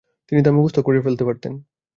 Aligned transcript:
তিনি 0.29 0.39
তা 0.43 0.51
মুখস্থ 0.51 0.77
করে 0.79 0.99
ফেলতে 1.01 1.23
পারতেন। 1.25 1.53